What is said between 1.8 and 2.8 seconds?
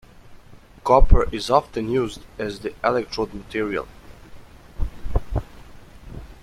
used as the